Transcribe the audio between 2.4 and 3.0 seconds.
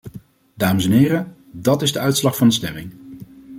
de stemming.